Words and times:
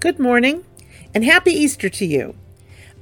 Good 0.00 0.18
morning, 0.18 0.64
and 1.14 1.26
happy 1.26 1.50
Easter 1.50 1.90
to 1.90 2.06
you. 2.06 2.34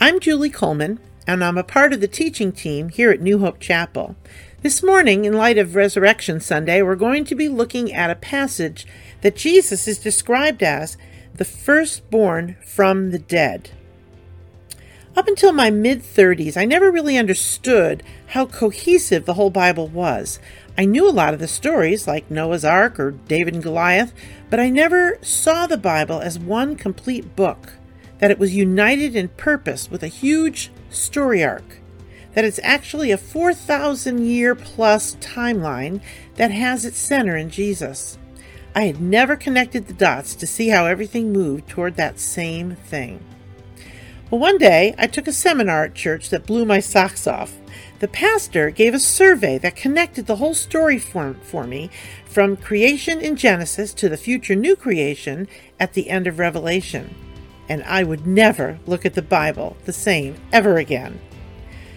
I'm 0.01 0.19
Julie 0.19 0.51
Coleman, 0.51 0.99
and 1.29 1.45
I'm 1.45 1.57
a 1.57 1.63
part 1.63 1.93
of 1.93 2.01
the 2.01 2.09
teaching 2.09 2.51
team 2.51 2.89
here 2.89 3.13
at 3.13 3.21
New 3.21 3.39
Hope 3.39 3.61
Chapel. 3.61 4.17
This 4.63 4.83
morning, 4.83 5.25
in 5.25 5.35
light 5.35 5.59
of 5.59 5.77
Resurrection 5.77 6.41
Sunday, 6.41 6.83
we're 6.83 6.97
going 6.97 7.25
to 7.27 7.37
be 7.37 7.49
looking 7.49 7.93
at 7.93 8.11
a 8.11 8.17
passage 8.17 8.85
that 9.21 9.37
Jesus 9.37 9.87
is 9.87 10.01
described 10.01 10.61
as 10.61 10.97
the 11.33 11.45
firstborn 11.45 12.57
from 12.67 13.13
the 13.13 13.21
dead. 13.21 13.71
Up 15.19 15.27
until 15.27 15.51
my 15.51 15.69
mid 15.69 16.03
30s, 16.03 16.57
I 16.57 16.65
never 16.65 16.93
really 16.93 17.19
understood 17.19 18.05
how 18.29 18.47
cohesive 18.47 19.27
the 19.27 19.35
whole 19.35 19.51
Bible 19.51 19.89
was. 19.89 20.39
I 20.79 20.85
knew 20.85 21.09
a 21.09 21.11
lot 21.11 21.35
of 21.35 21.41
the 21.41 21.49
stories, 21.49 22.07
like 22.07 22.31
Noah's 22.31 22.65
Ark 22.65 23.01
or 23.01 23.11
David 23.11 23.55
and 23.55 23.63
Goliath, 23.65 24.15
but 24.49 24.61
I 24.61 24.71
never 24.71 25.19
saw 25.21 25.67
the 25.67 25.77
Bible 25.77 26.21
as 26.21 26.39
one 26.39 26.77
complete 26.77 27.35
book, 27.35 27.73
that 28.21 28.31
it 28.31 28.39
was 28.39 28.55
united 28.55 29.17
in 29.17 29.27
purpose 29.31 29.91
with 29.91 30.05
a 30.05 30.07
huge 30.07 30.71
story 30.89 31.43
arc, 31.43 31.81
that 32.35 32.45
it's 32.45 32.61
actually 32.63 33.11
a 33.11 33.19
4,000 33.19 34.25
year 34.25 34.55
plus 34.55 35.17
timeline 35.17 36.01
that 36.37 36.53
has 36.53 36.85
its 36.85 36.99
center 36.99 37.37
in 37.37 37.51
Jesus. 37.51 38.19
I 38.73 38.83
had 38.83 39.01
never 39.01 39.35
connected 39.35 39.89
the 39.89 39.95
dots 39.95 40.37
to 40.37 40.47
see 40.47 40.69
how 40.69 40.87
everything 40.87 41.33
moved 41.33 41.67
toward 41.67 41.97
that 41.97 42.21
same 42.21 42.77
thing. 42.77 43.19
Well, 44.31 44.41
one 44.41 44.59
day 44.59 44.95
I 44.99 45.07
took 45.07 45.27
a 45.27 45.33
seminar 45.33 45.85
at 45.85 45.95
church 45.95 46.29
that 46.29 46.47
blew 46.47 46.67
my 46.67 46.81
socks 46.81 47.27
off. 47.27 47.57
The 48.01 48.09
pastor 48.09 48.69
gave 48.69 48.93
a 48.93 49.01
survey 49.01 49.57
that 49.57 49.75
connected 49.75 50.27
the 50.27 50.37
whole 50.37 50.53
story 50.53 50.99
for, 50.99 51.33
for 51.41 51.65
me 51.65 51.89
from 52.27 52.59
creation 52.59 53.23
in 53.23 53.37
Genesis 53.37 53.95
to 53.95 54.09
the 54.11 54.19
future 54.19 54.55
new 54.55 54.77
creation 54.77 55.49
at 55.81 55.95
the 55.95 56.11
end 56.11 56.27
of 56.27 56.39
Revelation. 56.39 57.15
And 57.71 57.83
I 57.85 58.05
would 58.05 58.27
never 58.27 58.79
look 58.87 59.07
at 59.07 59.15
the 59.15 59.23
Bible 59.23 59.79
the 59.87 59.95
same 59.95 60.37
ever 60.53 60.77
again. 60.77 61.21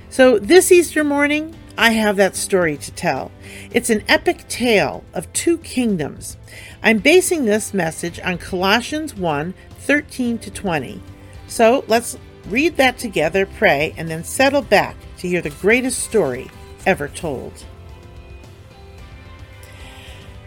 So 0.09 0.39
this 0.39 0.71
Easter 0.71 1.03
morning, 1.03 1.53
I 1.77 1.91
have 1.91 2.15
that 2.15 2.37
story 2.37 2.77
to 2.77 2.91
tell. 2.91 3.29
It's 3.71 3.89
an 3.89 4.05
epic 4.07 4.47
tale 4.47 5.03
of 5.13 5.31
two 5.33 5.57
kingdoms. 5.57 6.37
I'm 6.81 6.99
basing 6.99 7.43
this 7.43 7.73
message 7.73 8.21
on 8.21 8.37
Colossians 8.37 9.15
1 9.15 9.53
13 9.79 10.37
to 10.37 10.51
20. 10.51 11.01
So 11.51 11.83
let's 11.89 12.17
read 12.47 12.77
that 12.77 12.97
together, 12.97 13.45
pray, 13.45 13.93
and 13.97 14.07
then 14.07 14.23
settle 14.23 14.61
back 14.61 14.95
to 15.17 15.27
hear 15.27 15.41
the 15.41 15.49
greatest 15.49 15.99
story 15.99 16.49
ever 16.85 17.09
told. 17.09 17.65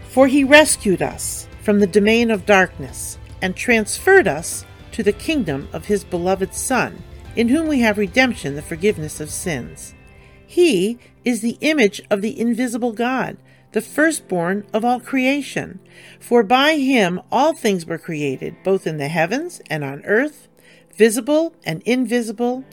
For 0.09 0.25
he 0.25 0.43
rescued 0.43 1.03
us 1.03 1.47
from 1.61 1.79
the 1.79 1.85
domain 1.85 2.31
of 2.31 2.47
darkness 2.47 3.19
and 3.39 3.55
transferred 3.55 4.27
us 4.27 4.65
to 4.93 5.03
the 5.03 5.13
kingdom 5.13 5.69
of 5.73 5.85
his 5.85 6.03
beloved 6.03 6.55
Son, 6.55 7.03
in 7.35 7.49
whom 7.49 7.67
we 7.67 7.81
have 7.81 7.99
redemption, 7.99 8.55
the 8.55 8.63
forgiveness 8.63 9.19
of 9.19 9.29
sins. 9.29 9.93
He 10.47 10.97
is 11.23 11.41
the 11.41 11.59
image 11.61 12.01
of 12.09 12.23
the 12.23 12.39
invisible 12.39 12.93
God, 12.93 13.37
the 13.73 13.81
firstborn 13.81 14.65
of 14.73 14.83
all 14.83 14.99
creation. 14.99 15.79
For 16.19 16.41
by 16.41 16.77
him 16.77 17.21
all 17.31 17.53
things 17.53 17.85
were 17.85 17.99
created, 17.99 18.55
both 18.63 18.87
in 18.87 18.97
the 18.97 19.07
heavens 19.07 19.61
and 19.69 19.83
on 19.83 20.03
earth 20.05 20.47
visible 20.95 21.55
and 21.65 21.81
invisible, 21.83 22.63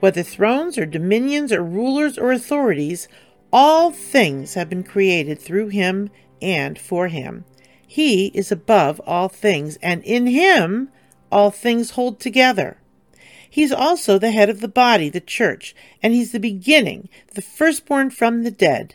whether 0.00 0.22
thrones 0.22 0.78
or 0.78 0.86
dominions 0.86 1.52
or 1.52 1.62
rulers 1.62 2.18
or 2.18 2.32
authorities, 2.32 3.08
all 3.52 3.90
things 3.90 4.54
have 4.54 4.68
been 4.68 4.82
created 4.82 5.38
through 5.38 5.68
him 5.68 6.10
and 6.40 6.78
for 6.78 7.08
him. 7.08 7.44
He 7.86 8.28
is 8.28 8.50
above 8.50 9.00
all 9.00 9.28
things, 9.28 9.76
and 9.82 10.02
in 10.02 10.26
him 10.26 10.88
all 11.30 11.50
things 11.50 11.90
hold 11.90 12.18
together. 12.18 12.78
He's 13.48 13.70
also 13.70 14.18
the 14.18 14.30
head 14.30 14.48
of 14.48 14.60
the 14.60 14.68
body, 14.68 15.10
the 15.10 15.20
church, 15.20 15.74
and 16.02 16.14
he's 16.14 16.32
the 16.32 16.40
beginning, 16.40 17.10
the 17.34 17.42
firstborn 17.42 18.08
from 18.08 18.42
the 18.42 18.50
dead, 18.50 18.94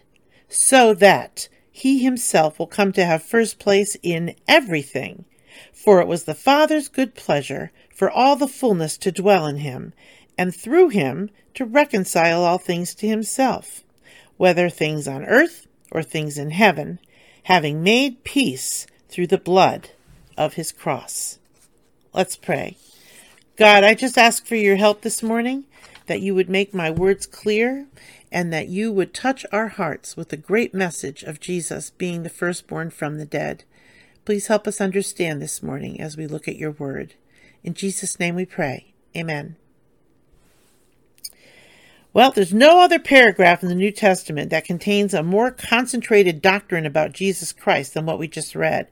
so 0.49 0.95
that 0.95 1.47
he 1.71 1.99
himself 1.99 2.57
will 2.57 2.65
come 2.65 2.91
to 2.93 3.05
have 3.05 3.21
first 3.21 3.59
place 3.59 3.95
in 4.01 4.35
everything. 4.47 5.25
For 5.71 6.01
it 6.01 6.07
was 6.07 6.23
the 6.23 6.33
Father's 6.33 6.87
good 6.87 7.13
pleasure 7.13 7.71
for 7.97 8.11
all 8.11 8.35
the 8.35 8.47
fullness 8.47 8.95
to 8.95 9.11
dwell 9.11 9.47
in 9.47 9.57
him, 9.57 9.91
and 10.37 10.55
through 10.55 10.89
him 10.89 11.31
to 11.55 11.65
reconcile 11.65 12.43
all 12.43 12.59
things 12.59 12.93
to 12.93 13.07
himself, 13.07 13.83
whether 14.37 14.69
things 14.69 15.07
on 15.07 15.25
earth 15.25 15.65
or 15.91 16.03
things 16.03 16.37
in 16.37 16.51
heaven, 16.51 16.99
having 17.45 17.81
made 17.81 18.23
peace 18.23 18.85
through 19.09 19.25
the 19.25 19.39
blood 19.39 19.89
of 20.37 20.53
his 20.53 20.71
cross. 20.71 21.39
Let's 22.13 22.35
pray. 22.35 22.77
God, 23.55 23.83
I 23.83 23.95
just 23.95 24.15
ask 24.15 24.45
for 24.45 24.55
your 24.55 24.75
help 24.75 25.01
this 25.01 25.23
morning, 25.23 25.63
that 26.05 26.21
you 26.21 26.35
would 26.35 26.49
make 26.49 26.75
my 26.75 26.91
words 26.91 27.25
clear, 27.25 27.87
and 28.31 28.53
that 28.53 28.67
you 28.67 28.91
would 28.91 29.11
touch 29.11 29.43
our 29.51 29.69
hearts 29.69 30.15
with 30.15 30.29
the 30.29 30.37
great 30.37 30.71
message 30.71 31.23
of 31.23 31.39
Jesus 31.39 31.89
being 31.89 32.21
the 32.21 32.29
firstborn 32.29 32.91
from 32.91 33.17
the 33.17 33.25
dead. 33.25 33.63
Please 34.23 34.45
help 34.45 34.67
us 34.67 34.79
understand 34.79 35.41
this 35.41 35.63
morning 35.63 35.99
as 35.99 36.15
we 36.15 36.27
look 36.27 36.47
at 36.47 36.57
your 36.57 36.71
word. 36.71 37.15
In 37.63 37.73
Jesus' 37.73 38.19
name 38.19 38.35
we 38.35 38.45
pray. 38.45 38.93
Amen. 39.15 39.55
Well, 42.17 42.31
there's 42.31 42.51
no 42.51 42.79
other 42.79 42.97
paragraph 42.97 43.61
in 43.61 43.69
the 43.69 43.75
New 43.75 43.91
Testament 43.91 44.49
that 44.49 44.65
contains 44.65 45.13
a 45.13 45.21
more 45.21 45.51
concentrated 45.51 46.41
doctrine 46.41 46.87
about 46.87 47.13
Jesus 47.13 47.53
Christ 47.53 47.93
than 47.93 48.07
what 48.07 48.17
we 48.17 48.27
just 48.27 48.55
read. 48.55 48.87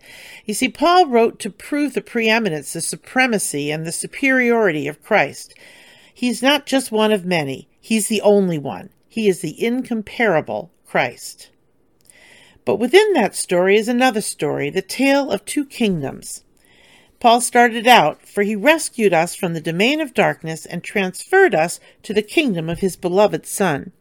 You 0.45 0.53
see, 0.53 0.69
Paul 0.69 1.07
wrote 1.07 1.39
to 1.39 1.49
prove 1.49 1.95
the 1.95 2.01
preeminence, 2.01 2.73
the 2.73 2.81
supremacy, 2.81 3.71
and 3.71 3.83
the 3.83 3.91
superiority 3.91 4.87
of 4.87 5.01
Christ. 5.01 5.55
He's 6.13 6.43
not 6.43 6.67
just 6.67 6.91
one 6.91 7.11
of 7.11 7.25
many, 7.25 7.67
he's 7.81 8.09
the 8.09 8.21
only 8.21 8.59
one. 8.59 8.91
He 9.09 9.27
is 9.27 9.41
the 9.41 9.59
incomparable 9.59 10.69
Christ. 10.85 11.49
But 12.63 12.75
within 12.75 13.13
that 13.13 13.35
story 13.35 13.75
is 13.75 13.87
another 13.87 14.21
story, 14.21 14.69
the 14.69 14.83
tale 14.83 15.31
of 15.31 15.45
two 15.45 15.65
kingdoms. 15.65 16.43
Paul 17.25 17.41
started 17.41 17.87
out, 17.87 18.21
for 18.21 18.43
he 18.43 18.55
rescued 18.55 19.11
us 19.11 19.33
from 19.33 19.55
the 19.55 19.59
domain 19.59 19.99
of 19.99 20.13
darkness 20.13 20.63
and 20.63 20.83
transferred 20.83 21.55
us 21.55 21.79
to 22.03 22.13
the 22.13 22.21
kingdom 22.21 22.69
of 22.69 22.81
his 22.81 22.95
beloved 22.95 23.47
Son. 23.47 23.93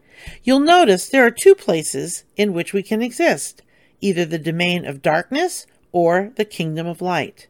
You'll 0.42 0.60
notice 0.60 1.08
there 1.08 1.24
are 1.24 1.30
two 1.30 1.54
places 1.54 2.24
in 2.36 2.52
which 2.52 2.74
we 2.74 2.82
can 2.82 3.00
exist 3.00 3.62
either 4.02 4.26
the 4.26 4.38
domain 4.38 4.84
of 4.84 5.00
darkness 5.00 5.66
or 5.90 6.32
the 6.36 6.44
kingdom 6.44 6.86
of 6.86 7.00
light. 7.00 7.48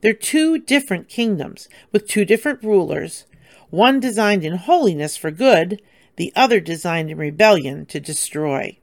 They're 0.00 0.14
two 0.14 0.58
different 0.58 1.10
kingdoms 1.10 1.68
with 1.92 2.08
two 2.08 2.24
different 2.24 2.64
rulers, 2.64 3.26
one 3.68 4.00
designed 4.00 4.42
in 4.42 4.56
holiness 4.56 5.18
for 5.18 5.30
good, 5.30 5.82
the 6.16 6.32
other 6.34 6.60
designed 6.60 7.10
in 7.10 7.18
rebellion 7.18 7.84
to 7.84 8.00
destroy. 8.00 8.78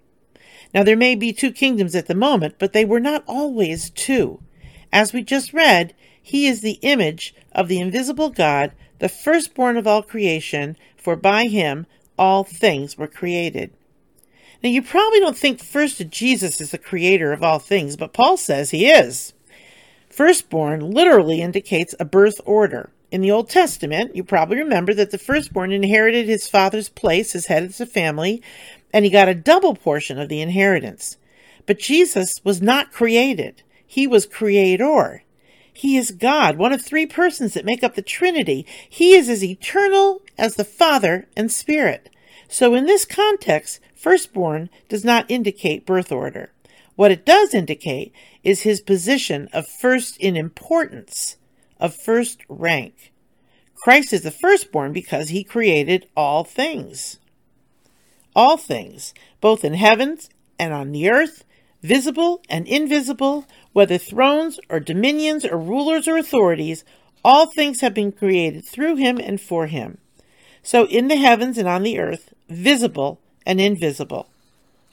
Now, 0.72 0.84
there 0.84 0.96
may 0.96 1.16
be 1.16 1.34
two 1.34 1.52
kingdoms 1.52 1.96
at 1.96 2.06
the 2.06 2.14
moment, 2.14 2.60
but 2.60 2.74
they 2.74 2.86
were 2.86 3.00
not 3.00 3.24
always 3.26 3.90
two. 3.90 4.44
As 4.94 5.14
we 5.14 5.24
just 5.24 5.52
read, 5.52 5.96
he 6.28 6.46
is 6.46 6.60
the 6.60 6.78
image 6.82 7.34
of 7.54 7.70
the 7.70 7.80
invisible 7.80 8.30
God, 8.30 8.74
the 9.00 9.08
firstborn 9.08 9.78
of 9.78 9.88
all 9.88 10.04
creation, 10.04 10.76
for 10.98 11.16
by 11.16 11.46
him 11.46 11.86
all 12.18 12.44
things 12.44 12.98
were 12.98 13.08
created. 13.08 13.72
Now, 14.62 14.70
you 14.70 14.82
probably 14.82 15.22
don't 15.22 15.38
think 15.38 15.64
first 15.64 16.02
of 16.02 16.10
Jesus 16.10 16.60
is 16.60 16.72
the 16.72 16.78
creator 16.78 17.32
of 17.32 17.44
all 17.44 17.60
things, 17.60 17.96
but 17.96 18.12
Paul 18.12 18.36
says 18.36 18.72
he 18.72 18.90
is. 18.90 19.34
Firstborn 20.10 20.92
literally 20.92 21.40
indicates 21.40 21.96
a 21.98 22.04
birth 22.04 22.42
order. 22.44 22.90
In 23.10 23.22
the 23.22 23.32
Old 23.32 23.50
Testament, 23.50 24.14
you 24.14 24.26
probably 24.26 24.58
remember 24.58 24.94
that 24.96 25.12
the 25.12 25.18
firstborn 25.18 25.72
inherited 25.72 26.28
his 26.28 26.50
father's 26.50 26.90
place 26.90 27.36
as 27.36 27.46
head 27.46 27.64
of 27.64 27.78
the 27.78 27.86
family, 27.86 28.44
and 28.92 29.06
he 29.06 29.12
got 29.12 29.30
a 29.30 29.34
double 29.34 29.76
portion 29.76 30.20
of 30.20 30.28
the 30.28 30.42
inheritance. 30.42 31.16
But 31.66 31.80
Jesus 31.80 32.36
was 32.44 32.62
not 32.62 32.92
created, 32.92 33.64
he 33.86 34.08
was 34.08 34.26
creator. 34.26 35.24
He 35.78 35.96
is 35.96 36.10
God, 36.10 36.58
one 36.58 36.74
of 36.74 36.82
three 36.82 37.06
persons 37.06 37.54
that 37.54 37.64
make 37.64 37.84
up 37.84 37.94
the 37.94 38.02
Trinity. 38.02 38.66
He 38.90 39.14
is 39.14 39.30
as 39.30 39.44
eternal 39.44 40.24
as 40.36 40.56
the 40.56 40.66
Father 40.66 41.28
and 41.38 41.52
Spirit. 41.52 42.10
So 42.48 42.74
in 42.74 42.88
this 42.88 43.06
context, 43.06 43.80
firstborn 43.94 44.72
does 44.90 45.06
not 45.06 45.30
indicate 45.30 45.86
birth 45.86 46.12
order. 46.12 46.52
What 46.96 47.12
it 47.12 47.28
does 47.28 47.54
indicate 47.54 48.12
is 48.44 48.62
his 48.62 48.82
position 48.82 49.50
of 49.54 49.68
first 49.68 50.18
in 50.18 50.36
importance, 50.36 51.38
of 51.80 51.96
first 51.96 52.42
rank. 52.50 53.14
Christ 53.76 54.14
is 54.14 54.24
the 54.24 54.32
firstborn 54.32 54.94
because 54.94 55.30
he 55.30 55.44
created 55.44 56.08
all 56.18 56.44
things. 56.44 57.20
All 58.36 58.58
things, 58.58 59.14
both 59.42 59.64
in 59.64 59.76
heavens 59.76 60.28
and 60.58 60.74
on 60.74 60.92
the 60.92 61.08
earth, 61.08 61.44
visible 61.88 62.42
and 62.50 62.68
invisible, 62.68 63.46
whether 63.72 63.98
thrones 63.98 64.60
or 64.70 64.80
dominions 64.80 65.46
or 65.46 65.58
rulers 65.58 66.08
or 66.08 66.18
authorities, 66.18 66.84
all 67.24 67.48
things 67.48 67.82
have 67.82 67.94
been 67.94 68.12
created 68.12 68.66
through 68.66 68.98
him 68.98 69.18
and 69.18 69.40
for 69.40 69.68
him. 69.68 69.98
So 70.62 70.86
in 70.88 71.08
the 71.08 71.16
heavens 71.16 71.58
and 71.58 71.68
on 71.68 71.84
the 71.84 71.98
earth, 71.98 72.34
visible 72.50 73.22
and 73.46 73.62
invisible. 73.62 74.28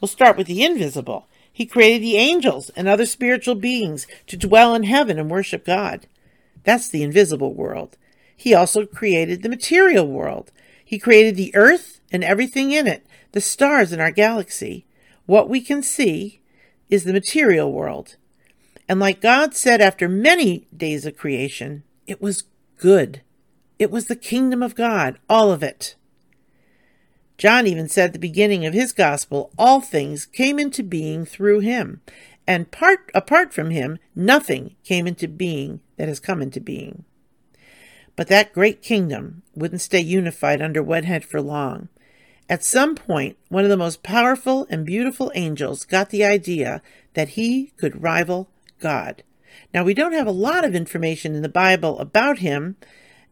We'll 0.00 0.08
start 0.08 0.37
with 0.37 0.46
the 0.46 0.64
invisible. 0.64 1.26
He 1.52 1.67
created 1.67 2.02
the 2.02 2.17
angels 2.17 2.70
and 2.70 2.87
other 2.87 3.06
spiritual 3.06 3.56
beings 3.56 4.06
to 4.29 4.37
dwell 4.37 4.75
in 4.75 4.85
heaven 4.85 5.19
and 5.19 5.31
worship 5.31 5.64
God. 5.64 6.06
That's 6.62 6.88
the 6.88 7.02
invisible 7.02 7.55
world. 7.55 7.97
He 8.37 8.55
also 8.55 8.87
created 8.87 9.43
the 9.43 9.49
material 9.49 10.06
world. 10.06 10.52
He 10.85 10.99
created 10.99 11.37
the 11.37 11.55
earth 11.55 12.00
and 12.12 12.23
everything 12.23 12.70
in 12.70 12.87
it, 12.87 13.05
the 13.32 13.40
stars 13.40 13.93
in 13.93 14.00
our 14.00 14.11
galaxy. 14.11 14.85
What 15.26 15.49
we 15.49 15.61
can 15.61 15.82
see 15.82 16.40
is 16.88 17.04
the 17.04 17.12
material 17.12 17.72
world. 17.72 18.16
And 18.88 19.00
like 19.00 19.20
God 19.20 19.54
said 19.54 19.81
after 19.81 20.08
many 20.08 20.66
days 20.76 21.06
of 21.06 21.16
creation, 21.16 21.84
it 22.06 22.20
was 22.20 22.44
good. 22.78 23.22
It 23.78 23.90
was 23.90 24.06
the 24.06 24.16
kingdom 24.16 24.62
of 24.62 24.75
God, 24.75 25.19
all 25.28 25.50
of 25.50 25.62
it. 25.62 25.96
John 27.36 27.66
even 27.66 27.88
said 27.88 28.06
at 28.06 28.12
the 28.12 28.19
beginning 28.19 28.64
of 28.64 28.75
his 28.75 28.92
gospel, 28.92 29.50
all 29.58 29.81
things 29.81 30.26
came 30.26 30.58
into 30.58 30.82
being 30.82 31.25
through 31.25 31.60
him, 31.60 32.00
and 32.46 32.70
part, 32.70 33.10
apart 33.14 33.52
from 33.52 33.70
him, 33.70 33.98
nothing 34.14 34.76
came 34.84 35.06
into 35.06 35.26
being 35.26 35.80
that 35.96 36.08
has 36.08 36.20
come 36.20 36.40
into 36.40 36.60
being. 36.60 37.04
But 38.16 38.28
that 38.28 38.52
great 38.52 38.82
kingdom 38.82 39.42
wouldn't 39.54 39.80
stay 39.80 40.00
unified 40.00 40.62
under 40.62 40.82
one 40.82 41.04
head 41.04 41.25
for 41.25 41.40
long. 41.40 41.88
At 42.49 42.64
some 42.64 42.94
point, 42.94 43.37
one 43.49 43.64
of 43.64 43.70
the 43.70 43.76
most 43.76 44.02
powerful 44.02 44.67
and 44.69 44.85
beautiful 44.85 45.32
angels 45.35 45.85
got 45.85 46.11
the 46.11 46.25
idea 46.25 46.82
that 47.14 47.31
he 47.31 47.73
could 47.76 48.02
rival 48.02 48.49
God. 48.81 49.23
Now, 49.73 49.85
we 49.85 49.94
don't 49.94 50.12
have 50.12 50.26
a 50.26 50.32
lot 50.32 50.64
of 50.64 50.75
information 50.75 51.35
in 51.35 51.43
the 51.43 51.49
Bible 51.49 51.99
about 51.99 52.38
him 52.38 52.76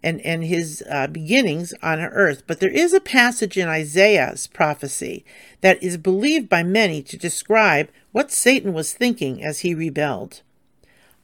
and, 0.02 0.20
and 0.22 0.44
his 0.44 0.82
uh, 0.90 1.06
beginnings 1.06 1.74
on 1.82 2.00
earth, 2.00 2.44
but 2.46 2.60
there 2.60 2.70
is 2.70 2.92
a 2.92 3.00
passage 3.00 3.56
in 3.56 3.68
Isaiah's 3.68 4.46
prophecy 4.46 5.24
that 5.60 5.82
is 5.82 5.96
believed 5.96 6.48
by 6.48 6.62
many 6.62 7.02
to 7.02 7.16
describe 7.16 7.88
what 8.10 8.32
Satan 8.32 8.72
was 8.72 8.92
thinking 8.92 9.42
as 9.44 9.60
he 9.60 9.74
rebelled. 9.74 10.42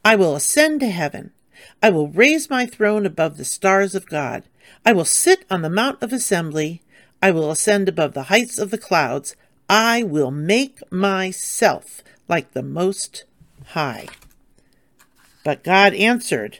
I 0.05 0.15
will 0.15 0.35
ascend 0.35 0.79
to 0.81 0.89
heaven. 0.89 1.31
I 1.83 1.89
will 1.89 2.07
raise 2.07 2.49
my 2.49 2.65
throne 2.65 3.05
above 3.05 3.37
the 3.37 3.45
stars 3.45 3.95
of 3.95 4.07
God. 4.07 4.43
I 4.85 4.93
will 4.93 5.05
sit 5.05 5.45
on 5.49 5.61
the 5.61 5.69
mount 5.69 6.01
of 6.01 6.13
assembly. 6.13 6.81
I 7.21 7.31
will 7.31 7.51
ascend 7.51 7.89
above 7.89 8.13
the 8.13 8.23
heights 8.23 8.57
of 8.57 8.71
the 8.71 8.77
clouds. 8.77 9.35
I 9.69 10.03
will 10.03 10.31
make 10.31 10.79
myself 10.91 12.01
like 12.27 12.53
the 12.53 12.63
Most 12.63 13.25
High. 13.67 14.07
But 15.43 15.63
God 15.63 15.93
answered 15.93 16.59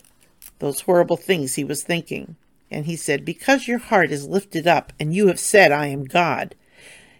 those 0.60 0.82
horrible 0.82 1.18
things 1.18 1.56
he 1.56 1.64
was 1.64 1.84
thinking. 1.84 2.36
And 2.72 2.86
he 2.86 2.96
said, 2.96 3.26
Because 3.26 3.68
your 3.68 3.80
heart 3.80 4.12
is 4.12 4.28
lifted 4.28 4.68
up, 4.68 4.94
and 5.00 5.14
you 5.14 5.28
have 5.28 5.40
said, 5.40 5.72
I 5.72 5.88
am 5.88 6.04
God, 6.04 6.56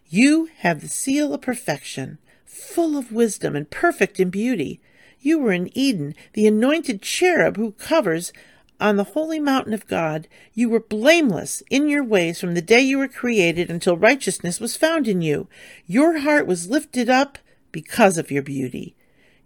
you 0.10 0.50
have 0.60 0.82
the 0.82 0.88
seal 0.88 1.34
of 1.34 1.42
perfection, 1.42 2.18
full 2.46 2.98
of 2.98 3.12
wisdom 3.12 3.56
and 3.56 3.70
perfect 3.70 4.20
in 4.20 4.30
beauty. 4.30 4.80
You 5.20 5.40
were 5.40 5.52
in 5.52 5.76
Eden, 5.78 6.16
the 6.34 6.48
anointed 6.48 7.02
cherub 7.02 7.58
who 7.58 7.72
covers 7.74 8.32
on 8.80 8.96
the 8.96 9.04
holy 9.04 9.40
mountain 9.40 9.74
of 9.74 9.88
God. 9.88 10.28
You 10.54 10.70
were 10.70 10.80
blameless 10.80 11.62
in 11.70 11.90
your 11.90 12.04
ways 12.04 12.40
from 12.40 12.54
the 12.54 12.62
day 12.62 12.82
you 12.82 12.98
were 12.98 13.08
created 13.08 13.70
until 13.70 13.98
righteousness 13.98 14.60
was 14.60 14.78
found 14.78 15.08
in 15.08 15.22
you. 15.22 15.48
Your 15.86 16.20
heart 16.20 16.48
was 16.48 16.70
lifted 16.70 17.10
up 17.10 17.38
because 17.72 18.18
of 18.18 18.32
your 18.32 18.44
beauty. 18.44 18.96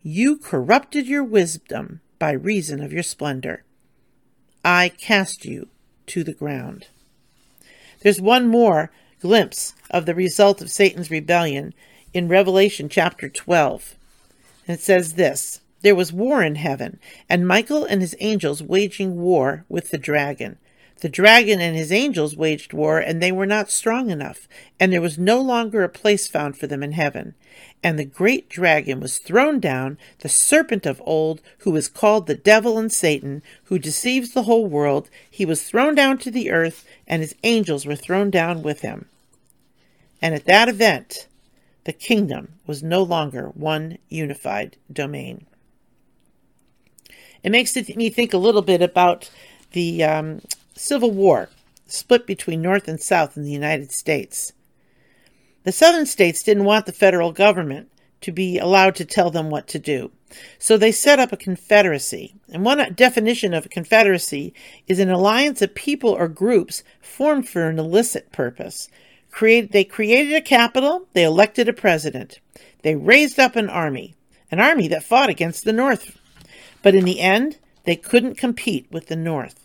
You 0.01 0.37
corrupted 0.37 1.07
your 1.07 1.23
wisdom 1.23 2.01
by 2.19 2.31
reason 2.31 2.81
of 2.81 2.93
your 2.93 3.03
splendor. 3.03 3.63
I 4.63 4.89
cast 4.89 5.45
you 5.45 5.69
to 6.07 6.23
the 6.23 6.33
ground. 6.33 6.87
There's 8.01 8.21
one 8.21 8.47
more 8.47 8.91
glimpse 9.19 9.73
of 9.89 10.05
the 10.05 10.15
result 10.15 10.61
of 10.61 10.69
Satan's 10.69 11.09
rebellion 11.09 11.73
in 12.13 12.27
Revelation 12.27 12.89
chapter 12.89 13.29
12. 13.29 13.95
And 14.67 14.77
it 14.77 14.81
says 14.81 15.13
this 15.13 15.61
There 15.83 15.95
was 15.95 16.13
war 16.13 16.41
in 16.41 16.55
heaven, 16.55 16.97
and 17.29 17.45
Michael 17.45 17.83
and 17.83 18.01
his 18.01 18.15
angels 18.21 18.63
waging 18.63 19.21
war 19.21 19.65
with 19.67 19.91
the 19.91 19.97
dragon. 19.97 20.57
The 21.01 21.09
dragon 21.09 21.59
and 21.59 21.75
his 21.75 21.91
angels 21.91 22.37
waged 22.37 22.71
war, 22.71 22.99
and 22.99 23.21
they 23.21 23.33
were 23.33 23.45
not 23.45 23.69
strong 23.69 24.09
enough, 24.09 24.47
and 24.79 24.93
there 24.93 25.01
was 25.01 25.17
no 25.17 25.41
longer 25.41 25.83
a 25.83 25.89
place 25.89 26.29
found 26.29 26.57
for 26.57 26.67
them 26.67 26.83
in 26.83 26.93
heaven. 26.93 27.35
And 27.83 27.99
the 27.99 28.05
great 28.05 28.47
dragon 28.47 29.01
was 29.01 29.17
thrown 29.17 29.59
down, 29.59 29.97
the 30.19 30.29
serpent 30.29 30.85
of 30.85 31.01
old, 31.05 31.41
who 31.59 31.75
is 31.75 31.89
called 31.89 32.27
the 32.27 32.35
devil 32.35 32.77
and 32.77 32.89
Satan, 32.89 33.43
who 33.65 33.77
deceives 33.77 34.31
the 34.31 34.43
whole 34.43 34.65
world. 34.65 35.09
He 35.29 35.45
was 35.45 35.63
thrown 35.63 35.95
down 35.95 36.17
to 36.19 36.31
the 36.31 36.49
earth, 36.49 36.85
and 37.05 37.21
his 37.21 37.35
angels 37.43 37.85
were 37.85 37.97
thrown 37.97 38.29
down 38.29 38.63
with 38.63 38.79
him. 38.79 39.09
And 40.21 40.33
at 40.33 40.45
that 40.45 40.69
event, 40.69 41.27
the 41.83 41.91
kingdom 41.91 42.53
was 42.65 42.81
no 42.81 43.03
longer 43.03 43.49
one 43.49 43.97
unified 44.07 44.77
domain. 44.89 45.45
It 47.43 47.51
makes 47.51 47.75
me 47.75 48.09
think 48.09 48.33
a 48.33 48.37
little 48.37 48.61
bit 48.61 48.81
about 48.81 49.29
the 49.71 50.03
um, 50.03 50.41
Civil 50.75 51.11
War, 51.11 51.49
split 51.87 52.25
between 52.25 52.61
North 52.61 52.87
and 52.87 52.99
South 52.99 53.35
in 53.35 53.43
the 53.43 53.51
United 53.51 53.91
States. 53.91 54.53
The 55.63 55.71
Southern 55.71 56.05
states 56.05 56.43
didn't 56.43 56.65
want 56.65 56.85
the 56.85 56.91
federal 56.91 57.31
government 57.31 57.89
to 58.21 58.31
be 58.31 58.57
allowed 58.57 58.95
to 58.95 59.05
tell 59.05 59.29
them 59.29 59.49
what 59.49 59.67
to 59.67 59.79
do. 59.79 60.11
So 60.57 60.77
they 60.77 60.91
set 60.91 61.19
up 61.19 61.31
a 61.31 61.37
confederacy. 61.37 62.35
And 62.51 62.65
one 62.65 62.93
definition 62.93 63.53
of 63.53 63.65
a 63.65 63.69
confederacy 63.69 64.53
is 64.87 64.99
an 64.99 65.11
alliance 65.11 65.61
of 65.61 65.75
people 65.75 66.09
or 66.09 66.27
groups 66.27 66.83
formed 67.01 67.47
for 67.47 67.69
an 67.69 67.77
illicit 67.77 68.31
purpose. 68.31 68.89
Create, 69.31 69.71
they 69.71 69.83
created 69.83 70.33
a 70.33 70.41
capital, 70.41 71.07
they 71.13 71.23
elected 71.23 71.67
a 71.67 71.73
president. 71.73 72.39
They 72.81 72.95
raised 72.95 73.39
up 73.39 73.55
an 73.55 73.69
army, 73.69 74.15
an 74.51 74.59
army 74.59 74.87
that 74.89 75.03
fought 75.03 75.29
against 75.29 75.65
the 75.65 75.73
North. 75.73 76.17
But 76.83 76.93
in 76.93 77.05
the 77.05 77.19
end, 77.19 77.57
they 77.85 77.95
couldn't 77.95 78.37
compete 78.37 78.85
with 78.91 79.07
the 79.07 79.15
North 79.15 79.63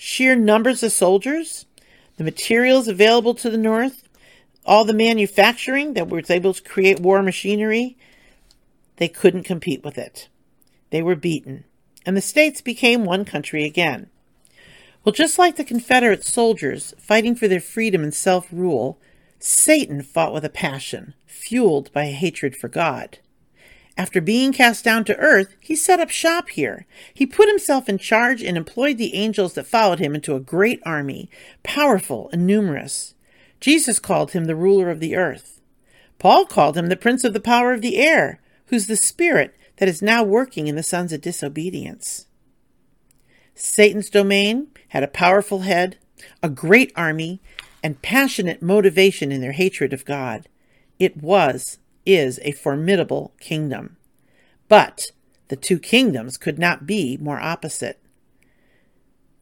sheer 0.00 0.34
numbers 0.34 0.82
of 0.82 0.90
soldiers, 0.90 1.66
the 2.16 2.24
materials 2.24 2.88
available 2.88 3.34
to 3.34 3.50
the 3.50 3.58
North, 3.58 4.08
all 4.64 4.86
the 4.86 4.94
manufacturing 4.94 5.92
that 5.92 6.08
was 6.08 6.30
able 6.30 6.54
to 6.54 6.62
create 6.62 6.98
war 6.98 7.22
machinery, 7.22 7.98
they 8.96 9.08
couldn't 9.08 9.42
compete 9.42 9.84
with 9.84 9.98
it. 9.98 10.30
They 10.88 11.02
were 11.02 11.16
beaten, 11.16 11.64
and 12.06 12.16
the 12.16 12.22
states 12.22 12.62
became 12.62 13.04
one 13.04 13.26
country 13.26 13.64
again. 13.64 14.08
Well, 15.04 15.12
just 15.12 15.38
like 15.38 15.56
the 15.56 15.64
Confederate 15.64 16.24
soldiers 16.24 16.94
fighting 16.98 17.34
for 17.34 17.46
their 17.46 17.60
freedom 17.60 18.02
and 18.02 18.14
self 18.14 18.48
rule, 18.50 18.98
Satan 19.38 20.02
fought 20.02 20.32
with 20.32 20.46
a 20.46 20.50
passion, 20.50 21.12
fueled 21.26 21.92
by 21.92 22.04
a 22.04 22.12
hatred 22.12 22.56
for 22.56 22.68
God. 22.68 23.18
After 23.96 24.20
being 24.20 24.52
cast 24.52 24.84
down 24.84 25.04
to 25.04 25.16
earth, 25.18 25.54
he 25.60 25.76
set 25.76 26.00
up 26.00 26.10
shop 26.10 26.50
here. 26.50 26.86
He 27.12 27.26
put 27.26 27.48
himself 27.48 27.88
in 27.88 27.98
charge 27.98 28.42
and 28.42 28.56
employed 28.56 28.98
the 28.98 29.14
angels 29.14 29.54
that 29.54 29.66
followed 29.66 29.98
him 29.98 30.14
into 30.14 30.34
a 30.34 30.40
great 30.40 30.80
army, 30.86 31.28
powerful 31.62 32.30
and 32.32 32.46
numerous. 32.46 33.14
Jesus 33.60 33.98
called 33.98 34.32
him 34.32 34.44
the 34.44 34.56
ruler 34.56 34.90
of 34.90 35.00
the 35.00 35.16
earth. 35.16 35.60
Paul 36.18 36.46
called 36.46 36.76
him 36.76 36.88
the 36.88 36.96
prince 36.96 37.24
of 37.24 37.32
the 37.32 37.40
power 37.40 37.72
of 37.72 37.82
the 37.82 37.98
air, 37.98 38.40
who's 38.66 38.86
the 38.86 38.96
spirit 38.96 39.54
that 39.76 39.88
is 39.88 40.02
now 40.02 40.22
working 40.22 40.66
in 40.66 40.76
the 40.76 40.82
sons 40.82 41.12
of 41.12 41.20
disobedience. 41.20 42.26
Satan's 43.54 44.08
domain 44.08 44.68
had 44.88 45.02
a 45.02 45.08
powerful 45.08 45.60
head, 45.60 45.98
a 46.42 46.48
great 46.48 46.92
army, 46.96 47.40
and 47.82 48.00
passionate 48.02 48.62
motivation 48.62 49.32
in 49.32 49.40
their 49.40 49.52
hatred 49.52 49.92
of 49.92 50.04
God. 50.04 50.48
It 50.98 51.16
was 51.16 51.78
is 52.06 52.38
a 52.42 52.52
formidable 52.52 53.32
kingdom. 53.40 53.96
But 54.68 55.06
the 55.48 55.56
two 55.56 55.78
kingdoms 55.78 56.36
could 56.36 56.58
not 56.58 56.86
be 56.86 57.16
more 57.16 57.40
opposite. 57.40 58.00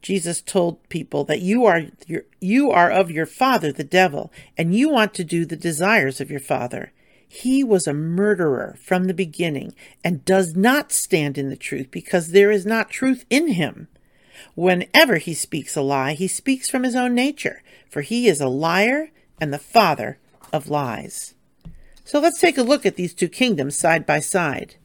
Jesus 0.01 0.41
told 0.41 0.89
people 0.89 1.25
that 1.25 1.43
you 1.43 1.65
are 1.65 1.83
your, 2.07 2.23
you 2.41 2.71
are 2.71 2.91
of 2.91 3.11
your 3.11 3.27
father 3.27 3.73
the 3.73 3.85
devil 3.85 4.33
and 4.57 4.75
you 4.75 4.89
want 4.89 5.13
to 5.15 5.25
do 5.25 5.45
the 5.45 5.57
desires 5.57 6.21
of 6.21 6.31
your 6.31 6.41
father. 6.41 6.93
He 7.29 7.63
was 7.63 7.87
a 7.87 7.93
murderer 7.93 8.79
from 8.83 9.05
the 9.05 9.15
beginning 9.15 9.75
and 10.03 10.25
does 10.25 10.57
not 10.57 10.93
stand 10.93 11.37
in 11.37 11.51
the 11.51 11.57
truth 11.57 11.91
because 11.91 12.31
there 12.31 12.51
is 12.51 12.65
not 12.65 12.91
truth 12.91 13.27
in 13.29 13.49
him. 13.49 13.89
Whenever 14.55 15.19
he 15.19 15.35
speaks 15.35 15.77
a 15.77 15.83
lie, 15.83 16.15
he 16.15 16.29
speaks 16.29 16.71
from 16.71 16.85
his 16.85 16.97
own 16.97 17.15
nature, 17.15 17.63
for 17.91 18.03
he 18.03 18.29
is 18.29 18.41
a 18.41 18.49
liar 18.49 19.11
and 19.41 19.53
the 19.53 19.59
father 19.59 20.19
of 20.53 20.69
lies. 20.69 21.35
So 22.09 22.21
let's 22.21 22.41
take 22.41 22.57
a 22.57 22.63
look 22.63 22.87
at 22.87 22.97
these 22.97 23.13
two 23.13 23.29
kingdoms 23.29 23.79
side 23.79 24.07
by 24.07 24.19
side. 24.21 24.77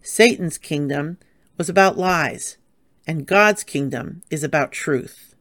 Satan's 0.00 0.56
kingdom 0.56 1.18
was 1.58 1.68
about 1.68 1.98
lies, 1.98 2.56
and 3.06 3.26
God's 3.26 3.62
kingdom 3.62 4.22
is 4.30 4.42
about 4.42 4.72
truth. 4.72 5.34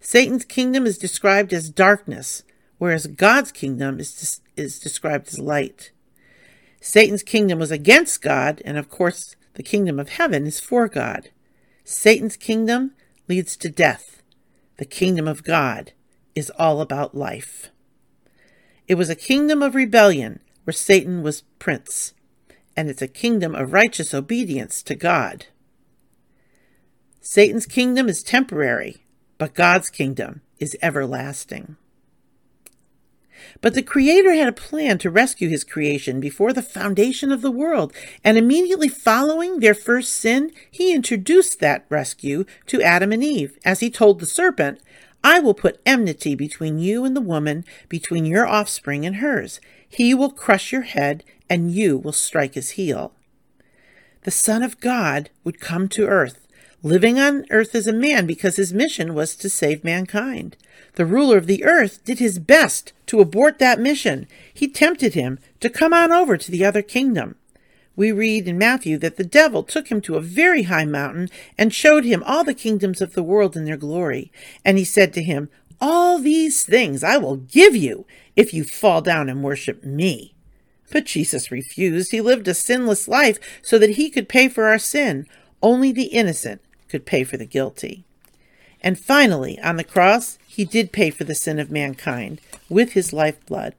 Satan's 0.00 0.44
kingdom 0.44 0.86
is 0.86 0.98
described 0.98 1.52
as 1.52 1.70
darkness, 1.70 2.42
whereas 2.78 3.06
God's 3.06 3.52
kingdom 3.52 4.00
is, 4.00 4.40
is 4.56 4.80
described 4.80 5.28
as 5.28 5.38
light. 5.38 5.92
Satan's 6.80 7.22
kingdom 7.22 7.60
was 7.60 7.70
against 7.70 8.20
God, 8.20 8.60
and 8.64 8.76
of 8.76 8.88
course, 8.88 9.36
the 9.54 9.62
kingdom 9.62 10.00
of 10.00 10.08
heaven 10.08 10.48
is 10.48 10.58
for 10.58 10.88
God. 10.88 11.30
Satan's 11.84 12.36
kingdom 12.36 12.96
leads 13.28 13.56
to 13.58 13.68
death. 13.68 14.20
The 14.78 14.84
kingdom 14.84 15.28
of 15.28 15.44
God 15.44 15.92
is 16.34 16.50
all 16.58 16.80
about 16.80 17.16
life. 17.16 17.70
It 18.90 18.98
was 18.98 19.08
a 19.08 19.14
kingdom 19.14 19.62
of 19.62 19.76
rebellion 19.76 20.40
where 20.64 20.74
Satan 20.74 21.22
was 21.22 21.44
prince, 21.60 22.12
and 22.76 22.90
it's 22.90 23.00
a 23.00 23.06
kingdom 23.06 23.54
of 23.54 23.72
righteous 23.72 24.12
obedience 24.12 24.82
to 24.82 24.96
God. 24.96 25.46
Satan's 27.20 27.66
kingdom 27.66 28.08
is 28.08 28.24
temporary, 28.24 29.04
but 29.38 29.54
God's 29.54 29.90
kingdom 29.90 30.40
is 30.58 30.76
everlasting. 30.82 31.76
But 33.60 33.74
the 33.74 33.82
Creator 33.84 34.34
had 34.34 34.48
a 34.48 34.52
plan 34.52 34.98
to 34.98 35.08
rescue 35.08 35.48
His 35.48 35.62
creation 35.62 36.18
before 36.18 36.52
the 36.52 36.60
foundation 36.60 37.30
of 37.30 37.42
the 37.42 37.50
world, 37.52 37.94
and 38.24 38.36
immediately 38.36 38.88
following 38.88 39.60
their 39.60 39.72
first 39.72 40.16
sin, 40.16 40.50
He 40.68 40.92
introduced 40.92 41.60
that 41.60 41.86
rescue 41.88 42.44
to 42.66 42.82
Adam 42.82 43.12
and 43.12 43.22
Eve, 43.22 43.56
as 43.64 43.78
He 43.78 43.88
told 43.88 44.18
the 44.18 44.26
serpent, 44.26 44.80
I 45.22 45.40
will 45.40 45.54
put 45.54 45.80
enmity 45.84 46.34
between 46.34 46.78
you 46.78 47.04
and 47.04 47.14
the 47.14 47.20
woman, 47.20 47.64
between 47.88 48.24
your 48.24 48.46
offspring 48.46 49.04
and 49.04 49.16
hers. 49.16 49.60
He 49.88 50.14
will 50.14 50.30
crush 50.30 50.72
your 50.72 50.82
head, 50.82 51.24
and 51.48 51.70
you 51.70 51.98
will 51.98 52.12
strike 52.12 52.54
his 52.54 52.70
heel. 52.70 53.12
The 54.22 54.30
Son 54.30 54.62
of 54.62 54.80
God 54.80 55.30
would 55.44 55.60
come 55.60 55.88
to 55.90 56.06
earth, 56.06 56.46
living 56.82 57.18
on 57.18 57.44
earth 57.50 57.74
as 57.74 57.86
a 57.86 57.92
man 57.92 58.26
because 58.26 58.56
his 58.56 58.72
mission 58.72 59.14
was 59.14 59.34
to 59.36 59.50
save 59.50 59.84
mankind. 59.84 60.56
The 60.94 61.06
ruler 61.06 61.36
of 61.36 61.46
the 61.46 61.64
earth 61.64 62.04
did 62.04 62.18
his 62.18 62.38
best 62.38 62.92
to 63.06 63.20
abort 63.20 63.58
that 63.58 63.80
mission. 63.80 64.26
He 64.52 64.68
tempted 64.68 65.14
him 65.14 65.38
to 65.60 65.70
come 65.70 65.92
on 65.92 66.12
over 66.12 66.36
to 66.36 66.50
the 66.50 66.64
other 66.64 66.82
kingdom. 66.82 67.36
We 68.00 68.12
read 68.12 68.48
in 68.48 68.56
Matthew 68.56 68.96
that 68.96 69.18
the 69.18 69.24
devil 69.24 69.62
took 69.62 69.88
him 69.88 70.00
to 70.00 70.16
a 70.16 70.22
very 70.22 70.62
high 70.62 70.86
mountain 70.86 71.28
and 71.58 71.70
showed 71.70 72.06
him 72.06 72.22
all 72.24 72.44
the 72.44 72.54
kingdoms 72.54 73.02
of 73.02 73.12
the 73.12 73.22
world 73.22 73.58
in 73.58 73.66
their 73.66 73.76
glory. 73.76 74.32
And 74.64 74.78
he 74.78 74.84
said 74.84 75.12
to 75.12 75.22
him, 75.22 75.50
All 75.82 76.18
these 76.18 76.62
things 76.62 77.04
I 77.04 77.18
will 77.18 77.36
give 77.36 77.76
you 77.76 78.06
if 78.36 78.54
you 78.54 78.64
fall 78.64 79.02
down 79.02 79.28
and 79.28 79.42
worship 79.42 79.84
me. 79.84 80.32
But 80.90 81.04
Jesus 81.04 81.50
refused. 81.50 82.10
He 82.10 82.22
lived 82.22 82.48
a 82.48 82.54
sinless 82.54 83.06
life 83.06 83.38
so 83.60 83.76
that 83.76 83.96
he 83.96 84.08
could 84.08 84.30
pay 84.30 84.48
for 84.48 84.68
our 84.68 84.78
sin. 84.78 85.26
Only 85.62 85.92
the 85.92 86.04
innocent 86.04 86.62
could 86.88 87.04
pay 87.04 87.22
for 87.22 87.36
the 87.36 87.44
guilty. 87.44 88.04
And 88.82 88.98
finally, 88.98 89.60
on 89.60 89.76
the 89.76 89.84
cross, 89.84 90.38
he 90.46 90.64
did 90.64 90.90
pay 90.90 91.10
for 91.10 91.24
the 91.24 91.34
sin 91.34 91.58
of 91.58 91.70
mankind 91.70 92.40
with 92.70 92.92
his 92.92 93.12
lifeblood. 93.12 93.74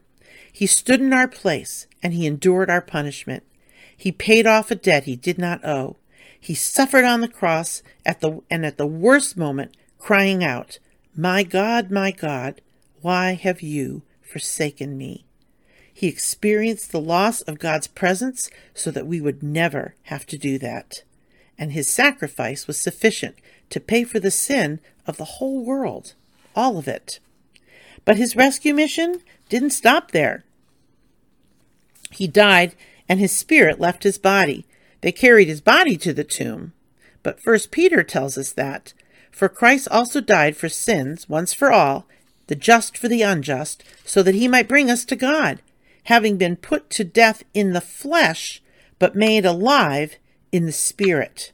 He 0.54 0.68
stood 0.68 1.02
in 1.02 1.12
our 1.12 1.28
place 1.28 1.88
and 2.04 2.14
he 2.14 2.28
endured 2.28 2.70
our 2.70 2.82
punishment. 2.82 3.42
He 4.02 4.12
paid 4.12 4.48
off 4.48 4.72
a 4.72 4.76
debt 4.76 5.04
he 5.04 5.16
did 5.16 5.38
not 5.38 5.64
owe. 5.64 5.96
He 6.40 6.56
suffered 6.56 7.06
on 7.06 7.22
the 7.22 7.28
cross 7.28 7.84
at 8.06 8.20
the 8.20 8.42
and 8.50 8.66
at 8.66 8.78
the 8.78 8.88
worst 8.88 9.38
moment 9.38 9.78
crying 10.00 10.44
out, 10.44 10.80
"My 11.16 11.44
God, 11.44 11.92
my 11.92 12.10
God, 12.12 12.62
why 13.02 13.34
have 13.34 13.62
you 13.62 14.02
forsaken 14.22 14.98
me?" 14.98 15.26
He 15.94 16.08
experienced 16.08 16.92
the 16.92 17.00
loss 17.00 17.42
of 17.42 17.60
God's 17.60 17.88
presence 17.88 18.50
so 18.74 18.90
that 18.90 19.06
we 19.06 19.22
would 19.22 19.44
never 19.44 19.94
have 20.04 20.26
to 20.28 20.38
do 20.38 20.58
that 20.58 21.04
and 21.62 21.74
his 21.74 21.88
sacrifice 21.88 22.66
was 22.66 22.80
sufficient 22.80 23.36
to 23.70 23.80
pay 23.80 24.04
for 24.04 24.20
the 24.20 24.32
sin 24.32 24.80
of 25.06 25.18
the 25.18 25.38
whole 25.38 25.64
world, 25.64 26.16
all 26.56 26.80
of 26.80 26.88
it. 26.88 27.20
But 28.04 28.18
his 28.18 28.36
rescue 28.36 28.74
mission 28.74 29.22
didn't 29.48 29.70
stop 29.70 30.10
there. 30.10 30.44
He 32.10 32.28
died, 32.28 32.74
and 33.12 33.20
his 33.20 33.34
spirit 33.34 33.78
left 33.78 34.04
his 34.04 34.18
body. 34.18 34.66
They 35.02 35.12
carried 35.12 35.50
his 35.50 35.60
body 35.60 35.98
to 35.98 36.14
the 36.14 36.24
tomb. 36.24 36.72
But 37.24 37.42
First 37.42 37.70
Peter 37.70 38.04
tells 38.04 38.38
us 38.38 38.54
that, 38.54 38.94
for 39.32 39.50
Christ 39.50 39.90
also 39.92 40.22
died 40.22 40.56
for 40.56 40.70
sins 40.70 41.28
once 41.28 41.54
for 41.54 41.74
all, 41.74 42.08
the 42.48 42.56
just 42.56 42.98
for 42.98 43.10
the 43.10 43.22
unjust, 43.22 43.84
so 44.06 44.24
that 44.24 44.36
he 44.36 44.48
might 44.48 44.70
bring 44.70 44.90
us 44.90 45.04
to 45.04 45.18
God, 45.18 45.62
having 46.06 46.38
been 46.38 46.56
put 46.56 46.90
to 46.92 47.04
death 47.04 47.44
in 47.54 47.74
the 47.74 47.82
flesh, 47.82 48.64
but 48.98 49.14
made 49.14 49.46
alive 49.46 50.16
in 50.54 50.66
the 50.66 50.72
Spirit, 50.72 51.52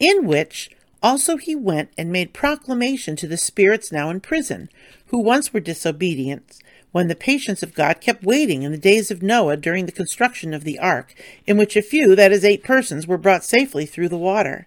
in 0.00 0.26
which 0.26 0.72
also 1.00 1.36
he 1.36 1.54
went 1.54 1.90
and 1.96 2.10
made 2.10 2.34
proclamation 2.34 3.14
to 3.14 3.28
the 3.28 3.36
spirits 3.36 3.92
now 3.92 4.10
in 4.10 4.18
prison, 4.18 4.68
who 5.06 5.20
once 5.20 5.54
were 5.54 5.60
disobedient, 5.60 6.58
when 6.92 7.08
the 7.08 7.14
patience 7.14 7.62
of 7.62 7.74
God 7.74 8.00
kept 8.00 8.24
waiting 8.24 8.62
in 8.62 8.72
the 8.72 8.78
days 8.78 9.10
of 9.10 9.22
Noah 9.22 9.56
during 9.56 9.86
the 9.86 9.92
construction 9.92 10.52
of 10.52 10.64
the 10.64 10.78
ark, 10.78 11.14
in 11.46 11.56
which 11.56 11.76
a 11.76 11.82
few, 11.82 12.16
that 12.16 12.32
is, 12.32 12.44
eight 12.44 12.64
persons, 12.64 13.06
were 13.06 13.18
brought 13.18 13.44
safely 13.44 13.86
through 13.86 14.08
the 14.08 14.18
water. 14.18 14.66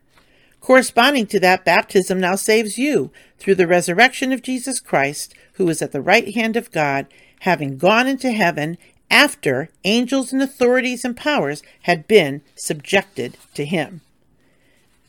Corresponding 0.62 1.28
to 1.28 1.40
that, 1.42 1.66
baptism 1.66 2.22
now 2.22 2.36
saves 2.36 2.78
you 2.78 3.12
through 3.38 3.56
the 3.56 3.68
resurrection 3.68 4.32
of 4.32 4.42
Jesus 4.42 4.80
Christ, 4.80 5.36
who 5.54 5.68
is 5.68 5.82
at 5.82 5.92
the 5.92 6.02
right 6.02 6.34
hand 6.34 6.56
of 6.56 6.72
God, 6.72 7.08
having 7.42 7.78
gone 7.78 8.08
into 8.08 8.32
heaven 8.32 8.78
after 9.12 9.70
angels 9.84 10.32
and 10.32 10.42
authorities 10.42 11.04
and 11.04 11.18
powers 11.18 11.62
had 11.82 12.08
been 12.08 12.42
subjected 12.56 13.38
to 13.54 13.66
him. 13.66 14.02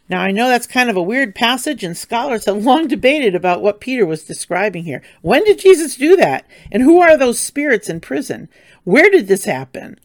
Now, 0.09 0.21
I 0.21 0.33
know 0.33 0.49
that's 0.49 0.67
kind 0.67 0.91
of 0.91 0.97
a 0.97 1.03
weird 1.03 1.35
passage, 1.35 1.83
and 1.83 1.97
scholars 1.97 2.45
have 2.45 2.65
long 2.65 2.89
debated 2.89 3.35
about 3.35 3.63
what 3.63 3.81
Peter 3.81 4.05
was 4.05 4.25
describing 4.25 4.85
here. 4.85 5.03
When 5.23 5.45
did 5.45 5.59
Jesus 5.59 5.97
do 5.97 6.17
that? 6.17 6.47
And 6.71 6.83
who 6.83 7.01
are 7.01 7.17
those 7.17 7.39
spirits 7.39 7.89
in 7.89 8.01
prison? 8.01 8.49
Where 8.85 9.11
did 9.11 9.29
this 9.29 9.47
happen? 9.47 9.99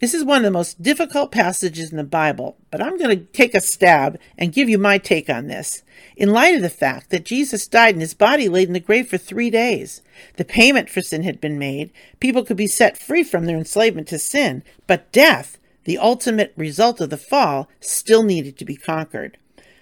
This 0.00 0.14
is 0.14 0.24
one 0.24 0.38
of 0.38 0.44
the 0.44 0.50
most 0.50 0.82
difficult 0.82 1.30
passages 1.30 1.90
in 1.90 1.98
the 1.98 2.04
Bible, 2.04 2.56
but 2.70 2.80
I'm 2.80 2.96
going 2.96 3.18
to 3.18 3.24
take 3.24 3.54
a 3.54 3.60
stab 3.60 4.18
and 4.38 4.52
give 4.52 4.68
you 4.68 4.78
my 4.78 4.96
take 4.96 5.28
on 5.28 5.46
this. 5.46 5.82
In 6.16 6.32
light 6.32 6.54
of 6.54 6.62
the 6.62 6.70
fact 6.70 7.10
that 7.10 7.26
Jesus 7.26 7.66
died 7.66 7.94
and 7.94 8.00
his 8.00 8.14
body 8.14 8.48
laid 8.48 8.68
in 8.68 8.72
the 8.72 8.80
grave 8.80 9.08
for 9.08 9.18
three 9.18 9.50
days, 9.50 10.00
the 10.36 10.44
payment 10.44 10.88
for 10.88 11.02
sin 11.02 11.22
had 11.22 11.38
been 11.38 11.58
made, 11.58 11.90
people 12.18 12.44
could 12.44 12.56
be 12.56 12.66
set 12.66 12.96
free 12.96 13.22
from 13.22 13.44
their 13.44 13.58
enslavement 13.58 14.08
to 14.08 14.18
sin, 14.18 14.62
but 14.86 15.12
death, 15.12 15.58
the 15.84 15.98
ultimate 15.98 16.54
result 16.56 17.00
of 17.00 17.10
the 17.10 17.18
fall, 17.18 17.68
still 17.80 18.22
needed 18.22 18.56
to 18.56 18.64
be 18.64 18.76
conquered. 18.76 19.36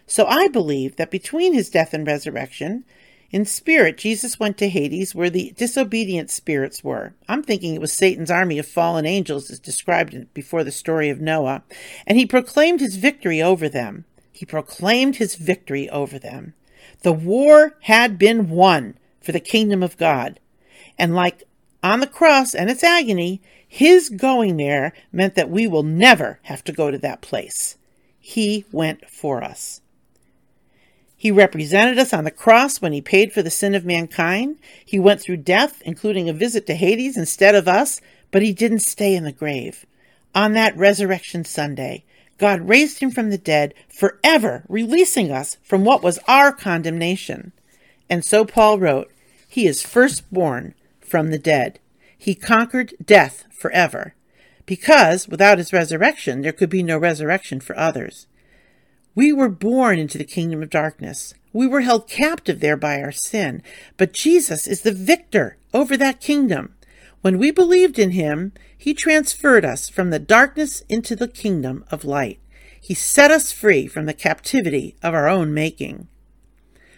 So 0.09 0.27
I 0.27 0.49
believe 0.49 0.97
that 0.97 1.11
between 1.11 1.53
his 1.53 1.69
death 1.69 1.93
and 1.93 2.07
resurrection, 2.07 2.85
in 3.31 3.45
spirit, 3.45 3.99
Jesus 3.99 4.41
went 4.41 4.57
to 4.57 4.71
Hades 4.71 5.15
where 5.15 5.29
the 5.29 5.53
disobedient 5.55 6.31
spirits 6.31 6.83
were. 6.83 7.13
I'm 7.29 7.43
thinking 7.43 7.75
it 7.75 7.81
was 7.81 7.93
Satan's 7.93 8.31
army 8.31 8.59
of 8.59 8.67
fallen 8.67 9.05
angels 9.05 9.51
as 9.51 9.61
described 9.61 10.33
before 10.33 10.65
the 10.65 10.73
story 10.73 11.11
of 11.11 11.21
Noah. 11.21 11.63
And 12.07 12.17
he 12.17 12.25
proclaimed 12.25 12.81
his 12.81 12.97
victory 12.97 13.43
over 13.43 13.69
them. 13.69 14.07
He 14.33 14.47
proclaimed 14.47 15.17
his 15.17 15.35
victory 15.35 15.91
over 15.91 16.19
them. 16.19 16.55
The 17.03 17.13
war 17.13 17.75
had 17.83 18.19
been 18.19 18.49
won 18.49 18.99
for 19.21 19.33
the 19.33 19.41
kingdom 19.41 19.83
of 19.83 19.99
God. 19.99 20.41
And 20.99 21.15
like 21.15 21.43
on 21.83 22.01
the 22.01 22.07
cross 22.07 22.55
and 22.55 22.71
its 22.71 22.83
agony, 22.83 23.43
his 23.69 24.09
going 24.09 24.57
there 24.57 24.95
meant 25.13 25.35
that 25.35 25.51
we 25.51 25.67
will 25.67 25.83
never 25.83 26.41
have 26.45 26.65
to 26.65 26.73
go 26.73 26.91
to 26.91 26.99
that 26.99 27.21
place. 27.21 27.77
He 28.19 28.65
went 28.73 29.11
for 29.11 29.45
us. 29.45 29.83
He 31.21 31.33
represented 31.33 31.99
us 31.99 32.13
on 32.15 32.23
the 32.23 32.31
cross 32.31 32.81
when 32.81 32.93
he 32.93 33.01
paid 33.01 33.33
for 33.33 33.43
the 33.43 33.51
sin 33.51 33.75
of 33.75 33.85
mankind. 33.85 34.57
He 34.85 35.01
went 35.01 35.21
through 35.21 35.39
death, 35.39 35.83
including 35.85 36.29
a 36.29 36.33
visit 36.33 36.65
to 36.69 36.77
Hades 36.77 37.17
instead 37.17 37.57
of 37.57 37.67
us, 37.67 38.01
but 38.31 38.41
he 38.41 38.53
didn't 38.53 38.79
stay 38.81 39.17
in 39.17 39.25
the 39.25 39.33
grave. 39.33 39.85
On 40.33 40.53
that 40.53 40.77
resurrection 40.77 41.45
Sunday, 41.45 42.05
God 42.39 42.69
raised 42.69 43.01
him 43.01 43.11
from 43.11 43.31
the 43.31 43.39
dead, 43.39 43.75
forever 43.89 44.63
releasing 44.69 45.33
us 45.33 45.57
from 45.61 45.85
what 45.85 46.05
was 46.05 46.21
our 46.29 46.53
condemnation. 46.53 47.51
And 48.09 48.25
so 48.25 48.45
Paul 48.45 48.79
wrote, 48.79 49.11
He 49.49 49.67
is 49.67 49.83
firstborn 49.83 50.75
from 51.01 51.31
the 51.31 51.39
dead. 51.39 51.81
He 52.17 52.37
conquered 52.37 52.95
death 53.05 53.45
forever. 53.51 54.15
Because 54.67 55.27
without 55.27 55.59
his 55.59 55.73
resurrection, 55.73 56.43
there 56.43 56.53
could 56.53 56.71
be 56.71 56.85
no 56.85 56.97
resurrection 56.97 57.59
for 57.59 57.77
others. 57.77 58.29
We 59.19 59.33
were 59.33 59.49
born 59.49 59.99
into 59.99 60.17
the 60.17 60.23
kingdom 60.23 60.63
of 60.63 60.71
darkness. 60.71 61.35
We 61.53 61.67
were 61.67 61.81
held 61.81 62.07
captive 62.07 62.61
there 62.61 62.77
by 62.77 63.03
our 63.03 63.11
sin. 63.11 63.65
But 63.97 64.13
Jesus 64.13 64.69
is 64.69 64.83
the 64.83 64.93
victor 64.93 65.59
over 65.75 65.97
that 65.97 66.21
kingdom. 66.21 66.77
When 67.21 67.37
we 67.37 67.51
believed 67.51 67.99
in 67.99 68.13
him, 68.13 68.53
he 68.77 68.95
transferred 68.95 69.65
us 69.65 69.89
from 69.89 70.11
the 70.11 70.21
darkness 70.21 70.85
into 70.89 71.17
the 71.17 71.27
kingdom 71.27 71.85
of 71.91 72.05
light. 72.05 72.39
He 72.81 72.95
set 72.95 73.33
us 73.33 73.51
free 73.51 73.89
from 73.89 74.07
the 74.07 74.15
captivity 74.15 74.95
of 75.03 75.15
our 75.15 75.27
own 75.27 75.53
making. 75.53 76.07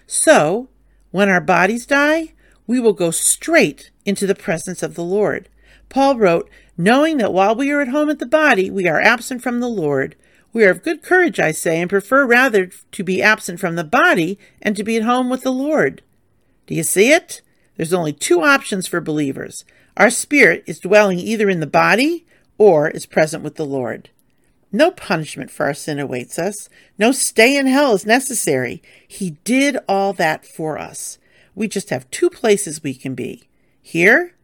So, 0.06 0.68
when 1.12 1.30
our 1.30 1.40
bodies 1.40 1.86
die, 1.86 2.34
we 2.66 2.78
will 2.80 2.92
go 2.92 3.10
straight 3.10 3.92
into 4.04 4.26
the 4.26 4.34
presence 4.34 4.82
of 4.82 4.94
the 4.94 5.02
Lord. 5.02 5.48
Paul 5.88 6.18
wrote, 6.18 6.50
knowing 6.76 7.16
that 7.16 7.32
while 7.32 7.54
we 7.54 7.70
are 7.70 7.80
at 7.80 7.88
home 7.88 8.10
at 8.10 8.18
the 8.18 8.26
body, 8.26 8.70
we 8.70 8.86
are 8.86 9.00
absent 9.00 9.42
from 9.42 9.60
the 9.60 9.68
Lord. 9.68 10.16
We 10.52 10.64
are 10.64 10.70
of 10.70 10.82
good 10.82 11.02
courage, 11.02 11.38
I 11.38 11.52
say, 11.52 11.80
and 11.80 11.88
prefer 11.88 12.26
rather 12.26 12.66
to 12.66 13.04
be 13.04 13.22
absent 13.22 13.60
from 13.60 13.76
the 13.76 13.84
body 13.84 14.38
and 14.60 14.76
to 14.76 14.84
be 14.84 14.96
at 14.96 15.04
home 15.04 15.30
with 15.30 15.42
the 15.42 15.52
Lord. 15.52 16.02
Do 16.66 16.74
you 16.74 16.82
see 16.82 17.12
it? 17.12 17.40
There's 17.76 17.94
only 17.94 18.12
two 18.12 18.42
options 18.42 18.86
for 18.86 19.00
believers. 19.00 19.64
Our 19.96 20.10
spirit 20.10 20.64
is 20.66 20.80
dwelling 20.80 21.18
either 21.18 21.48
in 21.48 21.60
the 21.60 21.66
body 21.66 22.26
or 22.58 22.88
is 22.88 23.06
present 23.06 23.42
with 23.42 23.56
the 23.56 23.64
Lord. 23.64 24.10
No 24.72 24.90
punishment 24.90 25.50
for 25.50 25.66
our 25.66 25.74
sin 25.74 25.98
awaits 25.98 26.38
us. 26.38 26.68
No 26.98 27.10
stay 27.12 27.56
in 27.56 27.66
hell 27.66 27.94
is 27.94 28.06
necessary. 28.06 28.82
He 29.06 29.30
did 29.44 29.78
all 29.88 30.12
that 30.14 30.44
for 30.44 30.78
us. 30.78 31.18
We 31.54 31.68
just 31.68 31.90
have 31.90 32.10
two 32.10 32.30
places 32.30 32.82
we 32.82 32.94
can 32.94 33.14
be 33.14 33.48
here, 33.82 34.34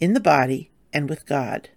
in 0.00 0.12
the 0.12 0.20
body, 0.20 0.70
and 0.92 1.08
with 1.08 1.26
God. 1.26 1.70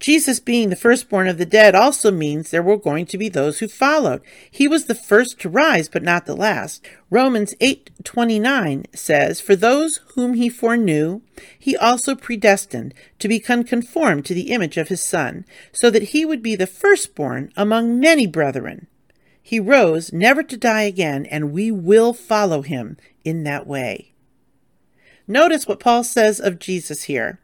Jesus 0.00 0.38
being 0.40 0.68
the 0.68 0.76
firstborn 0.76 1.28
of 1.28 1.38
the 1.38 1.46
dead 1.46 1.74
also 1.74 2.10
means 2.10 2.50
there 2.50 2.62
were 2.62 2.76
going 2.76 3.06
to 3.06 3.16
be 3.16 3.28
those 3.28 3.60
who 3.60 3.68
followed. 3.68 4.20
He 4.50 4.68
was 4.68 4.84
the 4.84 4.94
first 4.94 5.40
to 5.40 5.48
rise, 5.48 5.88
but 5.88 6.02
not 6.02 6.26
the 6.26 6.36
last. 6.36 6.84
Romans 7.10 7.54
8:29 7.60 8.84
says, 8.94 9.40
"For 9.40 9.56
those 9.56 10.00
whom 10.14 10.34
he 10.34 10.48
foreknew, 10.48 11.22
he 11.58 11.76
also 11.76 12.14
predestined 12.14 12.92
to 13.18 13.28
become 13.28 13.64
conformed 13.64 14.26
to 14.26 14.34
the 14.34 14.50
image 14.50 14.76
of 14.76 14.88
his 14.88 15.00
son, 15.00 15.46
so 15.72 15.90
that 15.90 16.10
he 16.10 16.24
would 16.24 16.42
be 16.42 16.54
the 16.54 16.66
firstborn 16.66 17.50
among 17.56 17.98
many 17.98 18.26
brethren." 18.26 18.88
He 19.42 19.60
rose 19.60 20.12
never 20.12 20.42
to 20.42 20.56
die 20.56 20.82
again, 20.82 21.26
and 21.26 21.52
we 21.52 21.70
will 21.70 22.12
follow 22.12 22.62
him 22.62 22.96
in 23.24 23.44
that 23.44 23.66
way. 23.66 24.12
Notice 25.26 25.66
what 25.66 25.80
Paul 25.80 26.04
says 26.04 26.40
of 26.40 26.58
Jesus 26.58 27.04
here. 27.04 27.38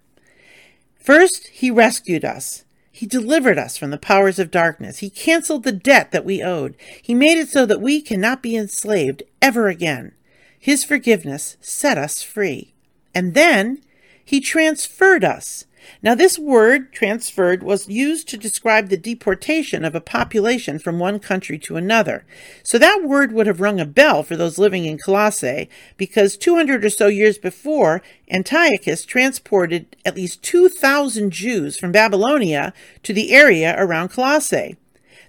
First, 1.01 1.49
he 1.49 1.71
rescued 1.71 2.25
us. 2.25 2.65
He 2.93 3.07
delivered 3.07 3.57
us 3.57 3.79
from 3.79 3.91
the 3.91 3.99
powers 3.99 4.39
of 4.39 4.51
darkness. 4.51 4.99
He 4.99 5.09
canceled 5.09 5.65
the 5.65 5.73
debt 5.73 6.11
that 6.11 6.25
we 6.25 6.43
owed. 6.43 6.77
He 7.03 7.15
made 7.15 7.39
it 7.39 7.49
so 7.49 7.65
that 7.65 7.81
we 7.81 8.03
cannot 8.03 8.43
be 8.43 8.55
enslaved 8.55 9.23
ever 9.41 9.69
again. 9.69 10.13
His 10.59 10.85
forgiveness 10.85 11.57
set 11.63 11.97
us 11.97 12.23
free. 12.23 12.75
And 13.15 13.33
then 13.33 13.83
he 14.23 14.41
transferred 14.41 15.25
us. 15.25 15.65
Now, 16.03 16.15
this 16.15 16.39
word, 16.39 16.93
transferred, 16.93 17.63
was 17.63 17.89
used 17.89 18.29
to 18.29 18.37
describe 18.37 18.89
the 18.89 18.97
deportation 18.97 19.85
of 19.85 19.95
a 19.95 20.01
population 20.01 20.79
from 20.79 20.99
one 20.99 21.19
country 21.19 21.59
to 21.61 21.77
another. 21.77 22.25
So 22.63 22.79
that 22.79 23.03
word 23.05 23.33
would 23.33 23.47
have 23.47 23.61
rung 23.61 23.81
a 23.81 23.85
bell 23.85 24.23
for 24.23 24.37
those 24.37 24.59
living 24.59 24.85
in 24.85 24.99
Colossae, 24.99 25.69
because 25.97 26.37
200 26.37 26.85
or 26.85 26.91
so 26.91 27.09
years 27.09 27.39
before, 27.39 28.03
Antiochus 28.31 29.05
transported 29.05 29.97
at 30.05 30.17
least 30.17 30.43
2,000 30.43 31.31
Jews 31.31 31.77
from 31.77 31.93
Babylonia 31.93 32.73
to 33.03 33.13
the 33.13 33.33
area 33.33 33.75
around 33.79 34.09
Colossae. 34.09 34.77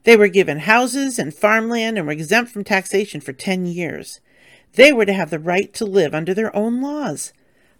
They 0.03 0.17
were 0.17 0.27
given 0.27 0.59
houses 0.59 1.19
and 1.19 1.33
farmland 1.33 1.97
and 1.97 2.07
were 2.07 2.13
exempt 2.13 2.51
from 2.51 2.63
taxation 2.63 3.21
for 3.21 3.33
10 3.33 3.65
years. 3.65 4.19
They 4.73 4.93
were 4.93 5.05
to 5.05 5.13
have 5.13 5.29
the 5.29 5.39
right 5.39 5.73
to 5.73 5.85
live 5.85 6.15
under 6.15 6.33
their 6.33 6.55
own 6.55 6.81
laws. 6.81 7.33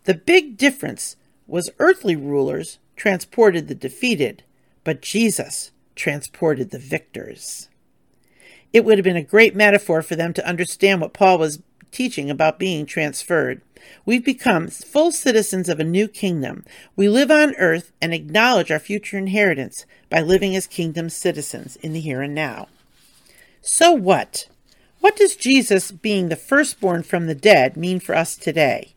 The 0.04 0.14
big 0.14 0.58
difference 0.58 1.16
was 1.52 1.70
earthly 1.80 2.16
rulers 2.16 2.80
transported 2.96 3.68
the 3.68 3.76
defeated, 3.76 4.44
but 4.84 5.02
Jesus 5.02 5.72
transported 5.96 6.72
the 6.72 6.80
victors. 6.80 7.68
It 8.72 8.86
would 8.86 8.98
have 8.98 9.04
been 9.04 9.18
a 9.18 9.24
great 9.24 9.56
metaphor 9.56 10.02
for 10.02 10.16
them 10.16 10.34
to 10.34 10.48
understand 10.48 11.02
what 11.02 11.14
Paul 11.14 11.38
was 11.38 11.62
teaching 11.92 12.30
about 12.30 12.58
being 12.58 12.86
transferred. 12.86 13.62
We've 14.06 14.24
become 14.24 14.70
full 14.70 15.12
citizens 15.12 15.68
of 15.68 15.80
a 15.80 15.84
new 15.84 16.08
kingdom. 16.08 16.64
We 16.96 17.10
live 17.10 17.30
on 17.30 17.56
earth 17.56 17.92
and 18.02 18.14
acknowledge 18.14 18.72
our 18.72 18.80
future 18.80 19.18
inheritance 19.18 19.86
by 20.10 20.22
living 20.22 20.56
as 20.56 20.68
kingdom 20.68 21.10
citizens 21.10 21.76
in 21.78 21.92
the 21.92 22.00
here 22.00 22.22
and 22.22 22.34
now. 22.34 22.70
So 23.62 23.92
what? 23.92 24.48
What 25.02 25.18
does 25.18 25.36
Jesus 25.36 25.92
being 25.92 26.30
the 26.30 26.36
firstborn 26.36 27.04
from 27.04 27.28
the 27.28 27.36
dead 27.36 27.76
mean 27.76 28.00
for 28.00 28.16
us 28.16 28.38
today? 28.38 28.94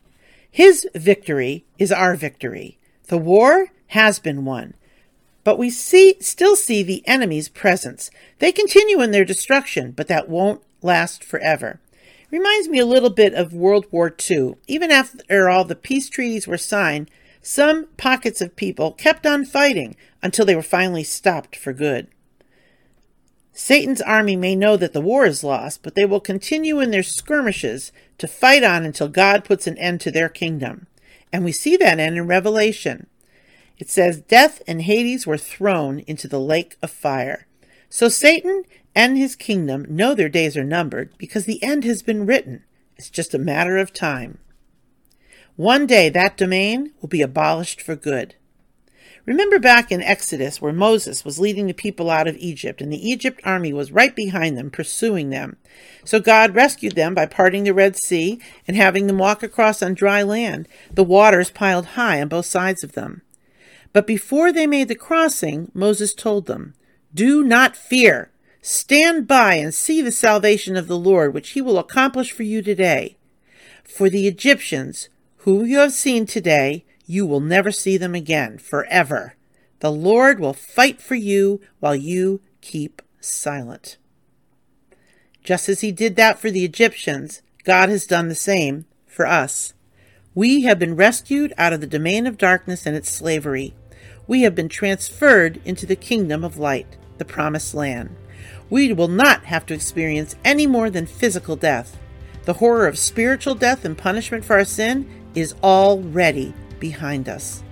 His 0.54 0.86
victory 0.94 1.64
is 1.80 1.90
our 1.90 2.14
victory. 2.14 2.78
The 3.08 3.18
war 3.18 3.72
has 3.88 4.20
been 4.20 4.44
won. 4.44 4.74
But 5.42 5.58
we 5.58 5.68
see, 5.68 6.14
still 6.20 6.54
see 6.54 6.84
the 6.84 7.02
enemy's 7.08 7.48
presence. 7.48 8.08
They 8.38 8.52
continue 8.52 9.00
in 9.02 9.10
their 9.10 9.24
destruction, 9.24 9.90
but 9.90 10.06
that 10.06 10.28
won't 10.28 10.62
last 10.80 11.24
forever. 11.24 11.80
Reminds 12.30 12.68
me 12.68 12.78
a 12.78 12.86
little 12.86 13.10
bit 13.10 13.34
of 13.34 13.52
World 13.52 13.86
War 13.90 14.14
II. 14.30 14.54
Even 14.68 14.92
after 14.92 15.50
all 15.50 15.64
the 15.64 15.74
peace 15.74 16.08
treaties 16.08 16.46
were 16.46 16.56
signed, 16.56 17.10
some 17.42 17.86
pockets 17.96 18.40
of 18.40 18.54
people 18.54 18.92
kept 18.92 19.26
on 19.26 19.44
fighting 19.44 19.96
until 20.22 20.46
they 20.46 20.54
were 20.54 20.62
finally 20.62 21.02
stopped 21.02 21.56
for 21.56 21.72
good. 21.72 22.06
Satan's 23.56 24.02
army 24.02 24.34
may 24.34 24.56
know 24.56 24.76
that 24.76 24.92
the 24.92 25.00
war 25.00 25.24
is 25.24 25.44
lost, 25.44 25.84
but 25.84 25.94
they 25.94 26.04
will 26.04 26.20
continue 26.20 26.80
in 26.80 26.90
their 26.90 27.04
skirmishes 27.04 27.92
to 28.18 28.26
fight 28.26 28.64
on 28.64 28.84
until 28.84 29.08
God 29.08 29.44
puts 29.44 29.68
an 29.68 29.78
end 29.78 30.00
to 30.00 30.10
their 30.10 30.28
kingdom. 30.28 30.88
And 31.32 31.44
we 31.44 31.52
see 31.52 31.76
that 31.76 32.00
end 32.00 32.16
in 32.16 32.26
Revelation. 32.26 33.06
It 33.78 33.88
says, 33.88 34.20
Death 34.20 34.60
and 34.66 34.82
Hades 34.82 35.24
were 35.24 35.38
thrown 35.38 36.00
into 36.00 36.26
the 36.26 36.40
lake 36.40 36.76
of 36.82 36.90
fire. 36.90 37.46
So 37.88 38.08
Satan 38.08 38.64
and 38.92 39.16
his 39.16 39.36
kingdom 39.36 39.86
know 39.88 40.14
their 40.14 40.28
days 40.28 40.56
are 40.56 40.64
numbered 40.64 41.16
because 41.16 41.44
the 41.44 41.62
end 41.62 41.84
has 41.84 42.02
been 42.02 42.26
written. 42.26 42.64
It's 42.96 43.10
just 43.10 43.34
a 43.34 43.38
matter 43.38 43.76
of 43.78 43.92
time. 43.92 44.38
One 45.54 45.86
day 45.86 46.08
that 46.08 46.36
domain 46.36 46.92
will 47.00 47.08
be 47.08 47.22
abolished 47.22 47.80
for 47.80 47.94
good. 47.94 48.34
Remember 49.26 49.58
back 49.58 49.90
in 49.90 50.02
Exodus 50.02 50.60
where 50.60 50.72
Moses 50.72 51.24
was 51.24 51.38
leading 51.38 51.66
the 51.66 51.72
people 51.72 52.10
out 52.10 52.28
of 52.28 52.36
Egypt 52.36 52.82
and 52.82 52.92
the 52.92 53.08
Egypt 53.08 53.40
army 53.42 53.72
was 53.72 53.90
right 53.90 54.14
behind 54.14 54.58
them, 54.58 54.70
pursuing 54.70 55.30
them. 55.30 55.56
So 56.04 56.20
God 56.20 56.54
rescued 56.54 56.94
them 56.94 57.14
by 57.14 57.24
parting 57.24 57.64
the 57.64 57.72
Red 57.72 57.96
Sea 57.96 58.38
and 58.68 58.76
having 58.76 59.06
them 59.06 59.16
walk 59.16 59.42
across 59.42 59.82
on 59.82 59.94
dry 59.94 60.22
land, 60.22 60.68
the 60.92 61.04
waters 61.04 61.50
piled 61.50 61.86
high 61.86 62.20
on 62.20 62.28
both 62.28 62.46
sides 62.46 62.84
of 62.84 62.92
them. 62.92 63.22
But 63.94 64.06
before 64.06 64.52
they 64.52 64.66
made 64.66 64.88
the 64.88 64.94
crossing, 64.94 65.70
Moses 65.72 66.12
told 66.12 66.46
them, 66.46 66.74
Do 67.14 67.42
not 67.42 67.76
fear. 67.76 68.30
Stand 68.60 69.26
by 69.26 69.54
and 69.54 69.72
see 69.72 70.02
the 70.02 70.12
salvation 70.12 70.76
of 70.76 70.86
the 70.86 70.98
Lord, 70.98 71.32
which 71.32 71.50
he 71.50 71.62
will 71.62 71.78
accomplish 71.78 72.32
for 72.32 72.42
you 72.42 72.60
today. 72.60 73.16
For 73.84 74.10
the 74.10 74.26
Egyptians, 74.26 75.08
whom 75.38 75.66
you 75.66 75.78
have 75.78 75.92
seen 75.92 76.26
today, 76.26 76.84
you 77.06 77.26
will 77.26 77.40
never 77.40 77.70
see 77.70 77.96
them 77.96 78.14
again 78.14 78.58
forever. 78.58 79.34
The 79.80 79.92
Lord 79.92 80.40
will 80.40 80.54
fight 80.54 81.00
for 81.00 81.14
you 81.14 81.60
while 81.80 81.94
you 81.94 82.40
keep 82.60 83.02
silent. 83.20 83.96
Just 85.42 85.68
as 85.68 85.82
he 85.82 85.92
did 85.92 86.16
that 86.16 86.38
for 86.38 86.50
the 86.50 86.64
Egyptians, 86.64 87.42
God 87.64 87.90
has 87.90 88.06
done 88.06 88.28
the 88.28 88.34
same 88.34 88.86
for 89.06 89.26
us. 89.26 89.74
We 90.34 90.62
have 90.62 90.78
been 90.78 90.96
rescued 90.96 91.52
out 91.58 91.72
of 91.72 91.80
the 91.80 91.86
domain 91.86 92.26
of 92.26 92.38
darkness 92.38 92.86
and 92.86 92.96
its 92.96 93.10
slavery. 93.10 93.74
We 94.26 94.42
have 94.42 94.54
been 94.54 94.70
transferred 94.70 95.60
into 95.64 95.86
the 95.86 95.96
kingdom 95.96 96.44
of 96.44 96.56
light, 96.56 96.96
the 97.18 97.24
promised 97.24 97.74
land. 97.74 98.16
We 98.70 98.92
will 98.92 99.08
not 99.08 99.44
have 99.44 99.66
to 99.66 99.74
experience 99.74 100.34
any 100.44 100.66
more 100.66 100.88
than 100.88 101.06
physical 101.06 101.56
death. 101.56 101.98
The 102.44 102.54
horror 102.54 102.86
of 102.86 102.98
spiritual 102.98 103.54
death 103.54 103.84
and 103.84 103.96
punishment 103.96 104.44
for 104.44 104.54
our 104.56 104.64
sin 104.64 105.08
is 105.34 105.54
already 105.62 106.54
behind 106.80 107.28
us. 107.28 107.62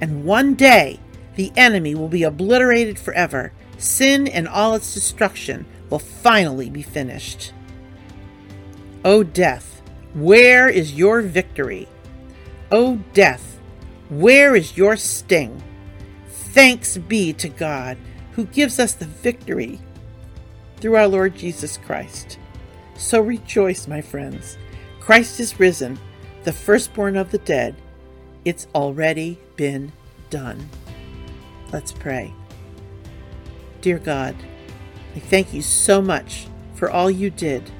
And 0.00 0.24
one 0.24 0.54
day, 0.54 1.00
the 1.36 1.52
enemy 1.56 1.94
will 1.94 2.08
be 2.08 2.24
obliterated 2.24 2.98
forever. 2.98 3.52
Sin 3.78 4.26
and 4.26 4.48
all 4.48 4.74
its 4.74 4.92
destruction 4.92 5.66
will 5.90 5.98
finally 5.98 6.68
be 6.68 6.82
finished. 6.82 7.52
O 9.04 9.22
death, 9.22 9.82
where 10.14 10.68
is 10.68 10.94
your 10.94 11.22
victory? 11.22 11.88
O 12.72 12.96
death, 13.12 13.60
where 14.08 14.56
is 14.56 14.76
your 14.76 14.96
sting? 14.96 15.62
Thanks 16.28 16.96
be 16.96 17.32
to 17.34 17.48
God 17.48 17.96
who 18.32 18.46
gives 18.46 18.78
us 18.78 18.94
the 18.94 19.04
victory 19.04 19.78
through 20.78 20.96
our 20.96 21.08
Lord 21.08 21.36
Jesus 21.36 21.76
Christ. 21.76 22.38
So 22.96 23.20
rejoice, 23.20 23.86
my 23.86 24.00
friends. 24.00 24.58
Christ 24.98 25.40
is 25.40 25.60
risen, 25.60 25.98
the 26.44 26.52
firstborn 26.52 27.16
of 27.16 27.30
the 27.30 27.38
dead 27.38 27.76
it's 28.44 28.66
already 28.74 29.38
been 29.56 29.92
done. 30.30 30.68
Let's 31.72 31.92
pray. 31.92 32.32
Dear 33.80 33.98
God, 33.98 34.34
I 35.14 35.18
thank 35.20 35.52
you 35.52 35.62
so 35.62 36.00
much 36.00 36.46
for 36.74 36.90
all 36.90 37.10
you 37.10 37.30
did, 37.30 37.70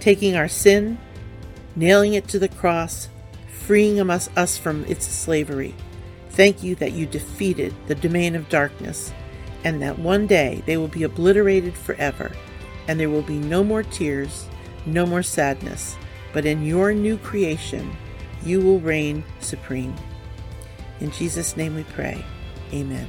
taking 0.00 0.36
our 0.36 0.48
sin, 0.48 0.98
nailing 1.76 2.14
it 2.14 2.28
to 2.28 2.38
the 2.38 2.48
cross, 2.48 3.08
freeing 3.50 4.00
us, 4.10 4.58
from 4.58 4.84
its 4.86 5.06
slavery. 5.06 5.74
Thank 6.30 6.62
you 6.62 6.74
that 6.76 6.92
you 6.92 7.06
defeated 7.06 7.74
the 7.86 7.94
domain 7.94 8.34
of 8.34 8.48
darkness, 8.48 9.12
and 9.64 9.80
that 9.82 9.98
one 9.98 10.26
day 10.26 10.62
they 10.66 10.76
will 10.76 10.88
be 10.88 11.04
obliterated 11.04 11.74
forever, 11.74 12.32
and 12.88 12.98
there 12.98 13.10
will 13.10 13.22
be 13.22 13.38
no 13.38 13.62
more 13.62 13.82
tears, 13.82 14.48
no 14.86 15.06
more 15.06 15.22
sadness, 15.22 15.96
but 16.32 16.44
in 16.44 16.64
your 16.64 16.92
new 16.92 17.16
creation, 17.18 17.96
you 18.44 18.60
will 18.60 18.80
reign 18.80 19.24
supreme. 19.40 19.94
In 21.00 21.10
Jesus' 21.10 21.56
name 21.56 21.74
we 21.74 21.84
pray. 21.84 22.24
Amen. 22.72 23.08